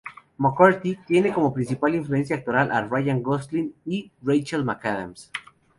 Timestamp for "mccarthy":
0.35-0.95